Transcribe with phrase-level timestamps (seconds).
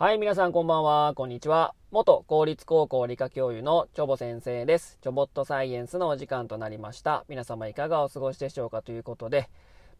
[0.00, 1.74] はい、皆さんこんばんは、こんにちは。
[1.90, 4.96] 元公立高校理科教諭のチョボ先生です。
[5.02, 7.24] チョボットサイエンスのお時間となりました。
[7.28, 9.50] 皆様いかがお過ごしでしょうかということで、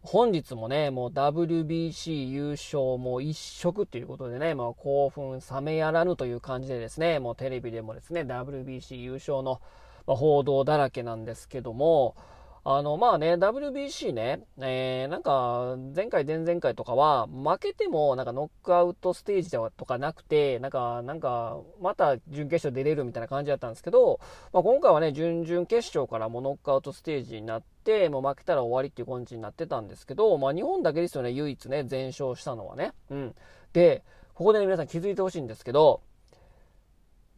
[0.01, 9.59] 本日もね、もう WBC 優勝も一色ということでね、まあ、興奮冷めやらぬという感じでですね、もうテレビでもですね、WBC 優勝の
[10.05, 12.15] 報道だらけなんですけども、
[12.63, 24.19] あの、まあね、WBC ね、えー、なんか、前回、前々回とかは、負けても、なんかノックアウトステージとかなくて、なんか、なんか、また準決勝出れるみたいな感じだったんですけど、
[24.51, 32.91] まあ、今回はね、準々決勝からもノックアウトステージになって、もう負けたら終わりっていう感じになってたんですけど、まあ、日本だけですよね、唯一ね、全勝したのはね。
[33.09, 33.35] うん。
[33.71, 36.01] で、ここで、ね、皆さん気づいてほしいんですけど、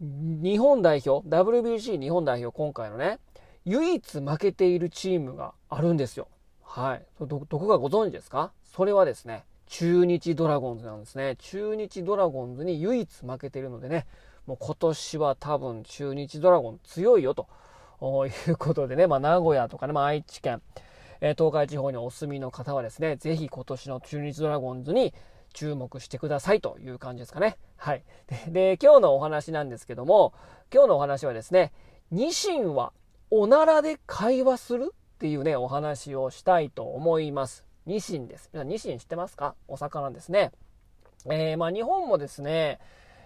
[0.02, 3.20] 日本代表、WBC 日本代表、今回のね、
[3.66, 6.28] 唯一負けているチームがあるんですよ。
[6.64, 7.06] はい。
[7.20, 8.52] ど、どこかご存知ですか？
[8.64, 11.36] それはですね、中日ドラゴンズなんですね。
[11.38, 14.08] 中日ドラゴンズに唯一負けているのでね、
[14.48, 17.48] もう今年は多分中日ドラゴン強いよと
[18.28, 20.62] いうことでね、まあ名古屋とかね、まあ愛知県、
[21.20, 25.14] えー、東海地方にお住みの方はですね、ぜひ今年の中日ドラゴンズに
[25.54, 27.58] 注目してくださいという感じですかね。
[27.78, 28.04] はい。
[28.28, 30.34] で、で今日のお話なんですけども、
[30.74, 31.72] 今日のお話はですね、
[32.10, 32.94] ニシンは
[33.34, 37.66] おならで会話するっていうね、お話をしたいと思います。
[37.86, 38.50] ニシンです。
[38.52, 39.56] 皆さん、ニシン知ってますか？
[39.70, 40.52] お魚ですね。
[41.28, 42.82] えー、まあ日本もですね、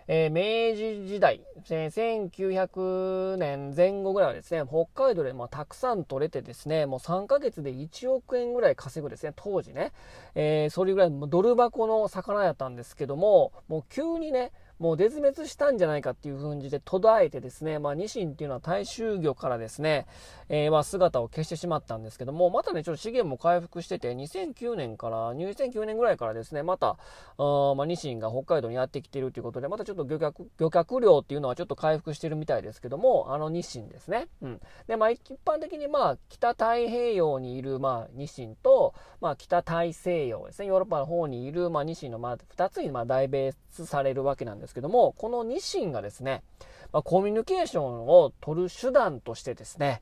[0.08, 9.92] えー、明治時代、えー、1900年前後ぐらいはですね、北海道でまあたくさん取れてですね、もう3ヶ月で1億円ぐらい稼ぐですね、当時ね、
[10.36, 20.06] えー、それぐらいドル箱の魚やったんですけども、もう急にね、もう絶滅したんじゃないかっていう風じで途絶えてですね、まあ、ニシンっていうのは大衆魚からですね、
[20.50, 26.98] えー、まあ姿を消してしまったんですけども、またね、ちょっと資源も回復してて、2009年から、2009年ぐらいからですね、また、
[27.38, 34.28] あまあ、ニシンが北海道にやってきているということで、またちょっと漁獲、漁獲量っていうのはちょっと回復してるみたいですけども、あのニシンですね。
[34.42, 34.62] うん。
[34.88, 46.44] で、まあ、一般的にまあ、北太平洋にいる、まあ、ニシンと、まあ、北大西洋ですね、ヨーロッパの方にいる、まあ、ニシンの、まあ、二つに、まあ、大別されるわけなんですですけども、このニシンがですね、
[46.92, 50.02] まあ、コミュニケーションを取る手段としてですね、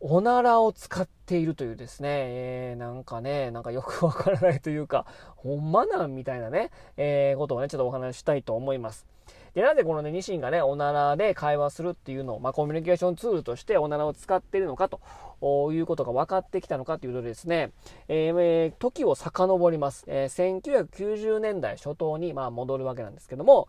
[0.00, 5.06] おならを使っているというですね、えー、なんかね、なんかよくわからないというか、
[5.36, 9.06] ほんまなんみたいなね、えー、ことをね、ちょっとお話ししたいと思います。
[9.54, 15.00] で、なぜこのね、ニシンがね、おならで会話するっていうのを、まあ、コミュニケーションツールとしておならを使っているのかと
[15.40, 17.72] いうことが分かってきたのかというとですね、
[18.08, 20.04] えー、時を遡ります。
[20.06, 23.68] えー、1990年代初頭に、まあ、戻るわけなんですけども、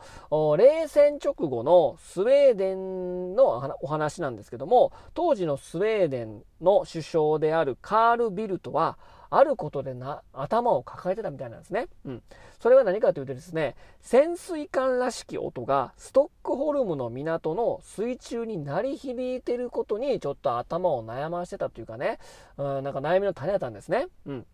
[0.58, 8.98] 冷戦直後のスウェーデンのお話なんですけども、当時のスウェーデンの首相であるカール・ビルトは、
[9.30, 11.88] あることでな、頭を抱えてたみたいなんですね。
[12.06, 12.24] うん。
[12.60, 22.20] それは何かというとですね、潜水艦らしき音がストックホルムの港の水中に鳴り響いてることにちょっと頭を悩ましてたというかね、
[22.58, 24.08] うん、なんか悩みの種だったんですね。
[24.26, 24.46] うん。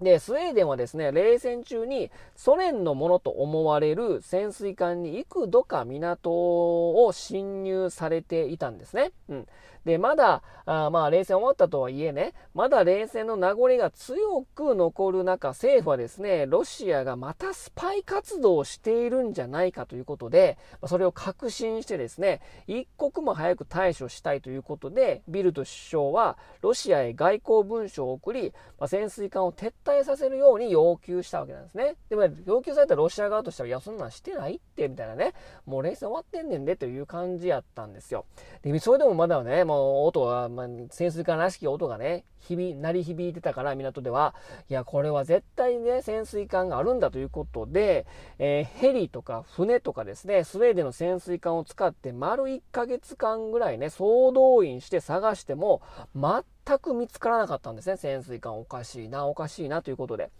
[0.00, 9.12] で、スウェーデンはですね、冷戦中にソ連のものと思われる潜水艦に幾度か港を侵入されていたんですね。
[9.28, 9.46] うん。
[9.84, 31.96] で、まだ、あまあ、冷戦終わったとはいえね、まだ冷戦の名残が強く残る中、政府はですね、ロシアがまたスパイ活動をしているんじゃないかということで、それを確信してですね、一刻も早く対処したいということで、ビルト首相はロシアへ外交文書を送り、まあ、潜水艦を撤退させるように要求したわけなんですね。
[32.08, 35.34] でも、要求されたロシア側としては、いや、そんなんしてないって、みたいなね、
[35.66, 38.24] もう冷戦終わってんねんでという感じやったんですよ。
[38.62, 44.34] で、それでもまだね、もう音が、まあ、潜水艦らしき音がね、響、鳴り響いてたから港では、
[44.68, 48.06] いや、これは絶対ね、潜水艦があるんだということで、
[48.38, 55.82] えー、ヘリとか船とかですね、スウェーデンの潜水艦を使って丸1ヶ月間ぐらいね、総動員して探しても、
[56.14, 60.30] 全全く見つからなかったんですね、潜水艦おかしいな、おかしいなということで。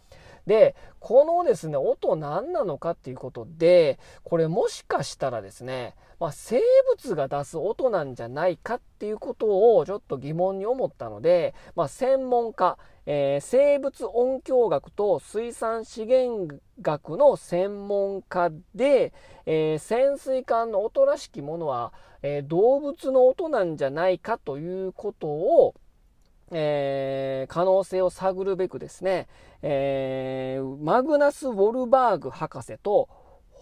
[0.46, 6.60] で、このですね、音何なのかっていうことで、これもしかしたらですね、まあ、生
[6.90, 19.12] 物が出す音なんじゃないかっていうことをちょっと疑問に思ったので、まあ、専門家、えー、生物音響学と水産資源学の専門家で、
[19.46, 21.92] えー、潜水艦の音らしきものは、
[22.22, 25.74] えー、動物の音なんじゃないかということを、
[26.50, 29.28] えー、可能性を探るべくですね、
[29.62, 33.08] えー、マグナス・ウォルバーグ博士と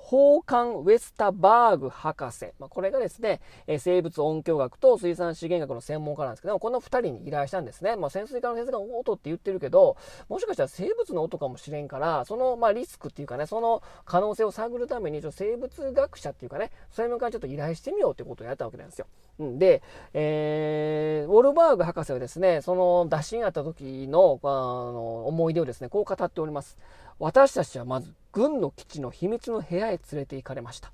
[0.08, 2.46] ホーカン・ウェスタバーグ博士。
[2.58, 7.94] まあ、これがですね、え生物音響学と水産資源学の専門家なんですけども、この2人に依頼したんですね。
[7.94, 9.98] まあ、潜水艦の先生が音って言ってるけど、
[10.30, 19.06] もしかしたら生物の音かもしれんから、その、まあ、リスクっていうかね、その可能性を探るために、ちょ生物学者っていうかね、専門家にちょっと依頼してみようってことをやったわけなんですよ。
[19.38, 19.82] で、
[20.14, 26.76] えー、ウォルバーグ博士はですね、その打診あった時のあの思い出をですね、こう語っております。
[27.18, 30.92] 私たちはまず軍の基地の秘密の部屋へ連れて行かれました。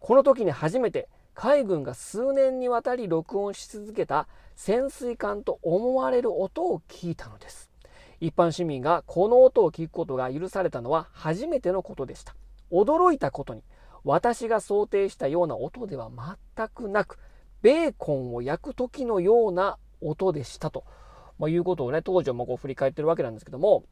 [0.00, 4.26] この時に初めて海軍が数年にわたり録音し続けた
[4.56, 7.70] 潜水艦と思われる音を聞いたのです。
[8.20, 12.34] 一般市民がこの音を聞くことが許されたのは初めてのことでした。
[12.70, 13.62] 驚いたことに、
[14.04, 16.10] 私が想定したような音では
[16.56, 17.18] 全くなく、
[17.62, 20.84] ベーコンを焼く時のような音でしたと、
[21.38, 23.84] まあ、いうことをね、当時はもこう振り返ってるわけなんですけども、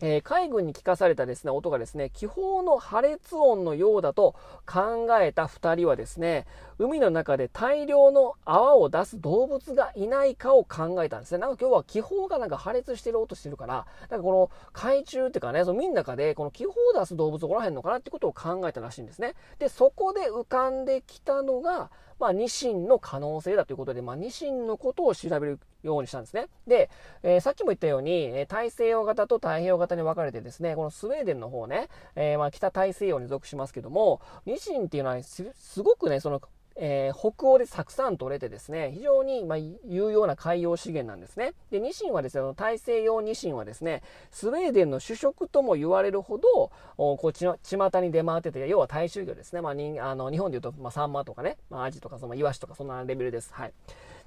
[0.00, 6.46] えー、海軍に聞かされたですね、音がですね、気泡の破裂音のようだと考えた2人はですね、
[6.78, 11.38] 海の中で大量の泡を出す動物がいないかを考えたんですね。
[11.38, 19.34] なんか今日は気泡がなんか破裂してる音してるから、なんかこの海中っていうかね、その海の中でこの気泡を出す動物おらへんのかなってことを考えたらしいんですね。
[19.58, 26.46] で、そこで浮かんできたのが、まあ、ニシンの可能性だということで、まあ、ニシンのことを調べるようにしたんですね。
[26.66, 26.90] で、
[27.22, 35.44] えー、さっきも言ったように、え大西洋型と太平洋型に分かれてですね、このスウェーデンの方ね、えー、まあ、北大西洋に属しますけども、ニシンっていうのはす
[35.82, 36.40] ごくね、その
[36.80, 41.54] えー、北欧でたくさん取れてですね、非常に、まあ、有用な海洋資源なんですね。
[41.70, 49.60] で、ニシンはですね、大西洋ニシンはですね、スウェーデンの主食とも言われるほど、こっちの巷に出回ってて、要は大衆魚ですね。
[49.60, 53.52] まあ、にあの日本で言うと、まあ、サンマとかね、まあ、アジとか、そのイワシとか、そんなレベルです。
[53.52, 53.72] はい。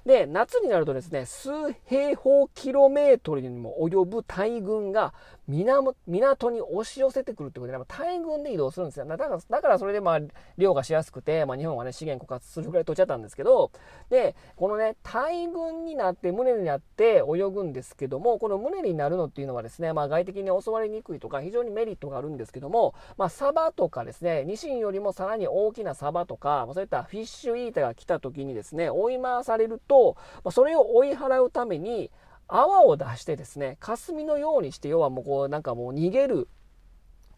[0.04, 1.50] で、夏になるとですね、数
[1.86, 5.14] 平方キロメートルにも及ぶ大軍が
[5.48, 9.06] 港に押し寄せてくるってことで、大軍で移動するんですよ。
[9.06, 10.20] だから、だからそれでまあ、
[10.56, 13.72] 漁がしやすくて、まあ日本はね、資源枯渇するぐらい取っちゃったんですけど、
[14.08, 32.10] で、このね、大軍になって、胸になって泳ぐんですけども、この胸になるのっていうのはですね、まあ外敵に襲われにくいとか、非常にメリットがあるんですけども、まあサバとかですね、ニシンよりもさらに大きなサバとか、そういったフィッシュイーターが来た時にですね、追い回されると、まあ、それを追い払うために、
[32.52, 36.48] 泡を出してですね、霞のようにして、要はもうこう、なんかもう逃げる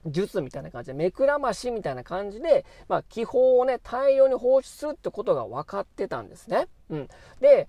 [0.07, 6.67] 術みたいな感じで、目くらましみたいな感じで、まあ、気泡をね、大量に放出するってことが分かってたんですね。
[6.91, 7.09] うん。
[7.41, 7.69] で、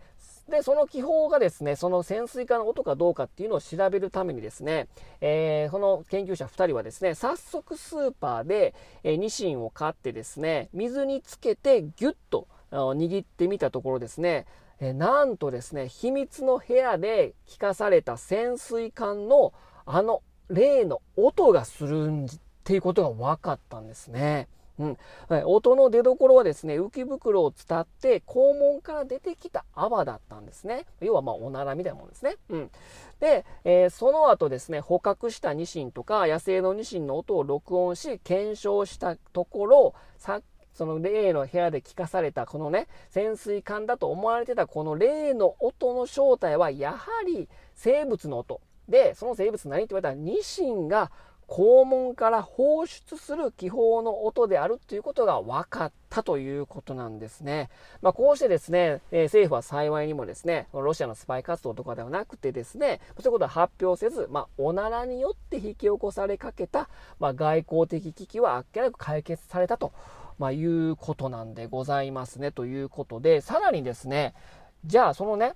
[0.50, 4.88] で、その気泡がですね、その潜水艦の音かどうかっていうのを調べるためにですね、
[5.22, 14.46] えー、この研究者2人はですね、早速スーパーで、えー、ニシンを買ってですね、水につけてギュッと握ってみたところですね、
[14.80, 19.54] えなんとですね、秘密の部屋で聞かされた潜水艦の
[19.86, 22.30] あの例の音がするんっ
[22.64, 24.48] ていうことが分かったんですね。
[24.78, 24.98] うん、
[25.46, 30.86] 音の出どころはですね、浮き袋を伝って肛門から出てきた泡だったんですね。
[31.00, 32.36] 要はまあおならみたいなもんですね。
[32.50, 32.72] うん。
[33.20, 40.44] で、えー、その後ですね、捕獲したニシンとか野生のニシンの音を録音し、検証したところ、さっ
[40.76, 48.62] その例の部屋で聞かされたこのね、潜水艦だと思われてたこの例の音の正体はやはり生物の音。
[48.88, 51.12] で、その生物何って言われたらニシンが
[51.48, 57.70] 肛門から放出する気泡の音であるということが分かったということなんですね。
[58.02, 69.94] まあ、こうしてですね、えー、政府は幸いにもですね、ロシアのスパイ活動とかではなくてですね、そういうことは発表せず、まあ、おならによって引き起こされかけた、まあ、外交的危機はあっけなく解決されたと。
[70.38, 72.52] まあ、いうことなんでございますね。
[72.52, 74.34] ということで、さらにですね、
[74.86, 75.54] じゃあそのね、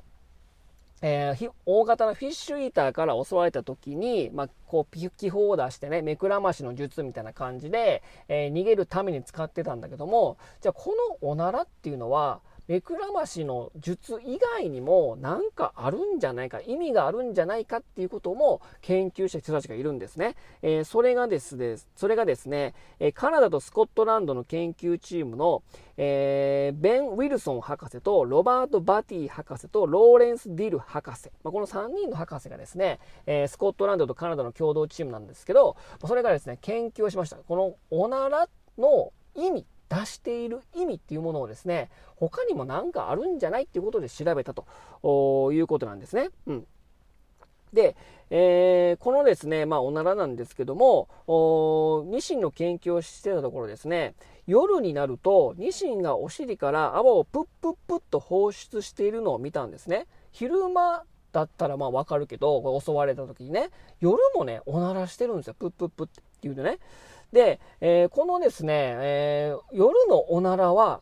[1.01, 20.35] えー、大型のフィッシュイーターから襲われた時に、まあ、こう、気泡を出してね、目くらましの術みたいな感じで、えー、逃げるために使ってたんだけども、じゃあこのおならっていうのは、目くらましの術以外にも何かあるんじゃないか、意味があるんじゃないかっていうことも研究した人たちがいるんですね。
[20.61, 22.75] えー、それがですね、それがですね、
[23.15, 25.63] カナダとスコットランドの研究チームの、
[25.97, 31.31] えー、ベン・ウィルソン博士とロバート・バティ博士とローレンス・ディル博士。
[31.43, 37.37] まあ、この3人の博士がですね、えー、スコットランドとカナダの共同チームなんですけど、それがですね、研究をしました。
[37.37, 38.47] このおなら
[38.77, 46.29] の意味出している意味っていうものをですね、他にも何かあるんじゃないっていうことで調べたということなんですね。
[46.47, 46.67] うん。
[47.73, 47.95] で、
[48.31, 51.07] えー、このですね、まあ、おならなんですけども、
[52.07, 54.15] ニシンの研究をしてたところですね、
[54.47, 60.07] 夜になると、ニシンがお尻から泡をプップップッと放出しているのを見たんですね。
[60.31, 63.69] 昼間だったらまあわかるけど、襲われた時にね、
[63.99, 65.55] 夜もね、おならしてるんですよ。
[65.57, 66.79] プップップって言うとね。
[67.33, 71.01] で、えー、このですね、えー、夜のおならは、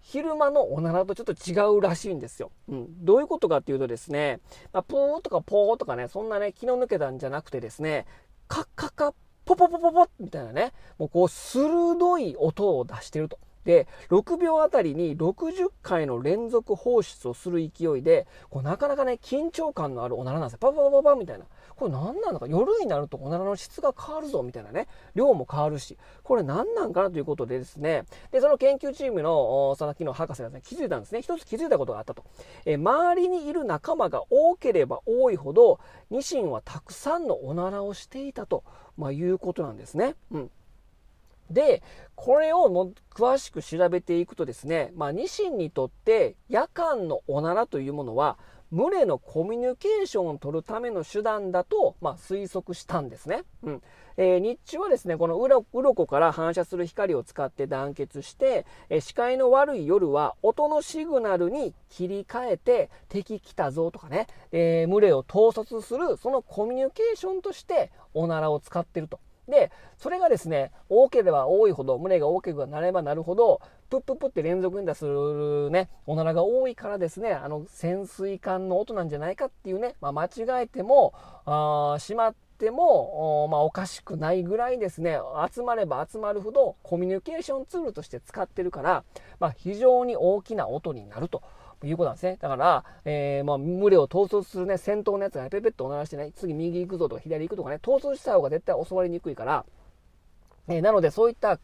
[0.00, 2.50] 昼間のおならとちょっと違うらしいんですよ。
[2.68, 3.04] うん。
[3.04, 4.40] どういうことかっていうとですね、
[4.72, 8.06] まあ、ポーとかポーとかね、そんなね、気の抜けたんじゃなくてですね、
[8.46, 13.38] カッカッカッ、ポポポポポみたいなね、もうこう、鋭い音を出してると。
[13.64, 20.58] で、6秒あたりに60回の連続放出をする勢いで、こうなかなかね、緊張感のあるおならなんですよ。
[20.58, 21.44] パパパパパみたいな。
[21.78, 24.88] これ何なのか、夜になるとおならの質が変わるぞ、みたいなね。
[25.14, 31.22] 量も変わるし、これ何なんかなということでですね、で、その研究チームの佐々木の博士が、ね、気づいたんですね。
[31.22, 32.24] 一つ気づいたことがあったと。
[32.64, 35.78] え周りにいる仲間が多ければ多いほど、
[36.10, 38.64] ニシンはたくさんのおならをしていたと、
[38.96, 40.16] まあ、いうことなんですね。
[40.32, 40.50] うん。
[41.48, 41.82] で、
[42.16, 48.36] これをも詳しく調べていくとですね、まあ、ニシンにとって夜間のおならというものは、
[48.72, 53.44] 群れのコミュニケーションを取るための手段だと、まあ、推測したんですね。
[53.62, 53.82] うん
[54.20, 69.20] えー、日中はですね、このうろこから反射する光を使って団結して、えー、視界の悪い夜は音のシグナルに切り替えて敵来たぞとかね、えー、群れを統率するそのコミュニケーションとしておならを使ってると。
[69.48, 81.14] で、それがですね、多ければ多いほど、胸が大きくなればなるほど、プップップって連続に出するね、おならが多いからですね、あの、潜水艦の音なんじゃないかっていうね、まあ、間違えても、
[81.46, 85.18] あしまっても、おまあ、おかしくないぐらいですね、
[85.50, 89.04] 集まれば集まるほどコミュニケーションツールとして使ってるから、
[89.40, 91.42] まあ、非常に大きな音になると。
[91.86, 92.38] いうことなんですね。
[92.40, 99.64] だから、えー、まあ、群れを統率するね、先頭のやつがね、ペペッとおならしてね、次右行くぞとか左行くとかね、統率した方が絶対襲われにくいから、
[100.68, 101.58] えー、なのでそういった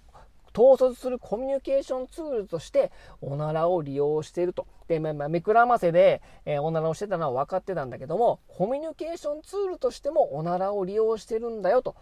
[0.56, 4.66] 統率するコミュニケーションツールとして、おならを利用していると。
[4.86, 11.96] で、まあ、めくらませで、えー、おならをしてたのは分かってたんだけども、コミュニケーションツールとしてもおならを利用してるんだよと。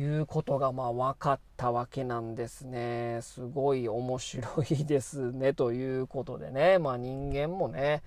[0.00, 3.18] いうことがまあ分かったわけなんですね。
[3.22, 5.54] すごい面白いですね。
[5.54, 6.78] ということでね。
[6.78, 8.02] まあ人間もね、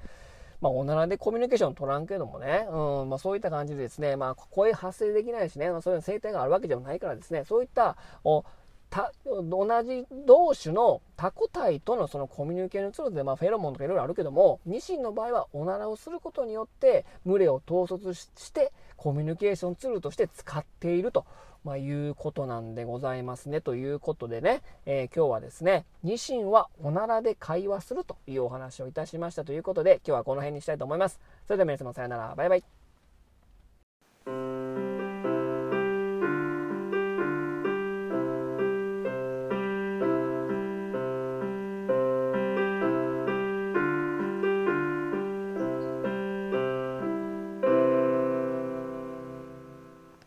[0.62, 8.46] まあおならでコミュニケーション取らんけどもね、うん、まあそういった感じでですね、まあ声発生できないしね、まあそういう生態があるわけではないからですね、そういったお
[8.92, 21.26] た同じ同種のタコ体とのそのコミュニケーションツールで、まあ、フェロモンとかいろいろあるけども、ニシンの場合はおならをすることによって群れを統率してコミュニケーションツールとして使っていると。
[21.63, 23.62] まあ、いうことなんでございますね。
[23.62, 31.20] ということでね、えー、今日はですね、ニシンはおならで会話するというお話をいたしましたということで、今日はこの辺にしたいと思います。
[31.46, 32.81] それでは皆様さよなら、バイバイ。